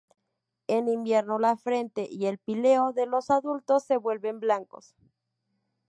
[0.65, 4.95] En invierno la frente y el píleo de los adultos se vuelven blancos.